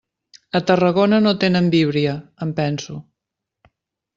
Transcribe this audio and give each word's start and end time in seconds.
A 0.59 0.61
Tarragona 0.69 1.19
no 1.25 1.33
tenen 1.43 1.69
Víbria, 1.75 2.15
em 2.47 2.57
penso. 2.61 2.99